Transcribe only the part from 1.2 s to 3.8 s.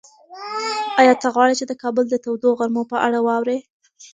ته غواړې چې د کابل د تودو غرمو په اړه واورې؟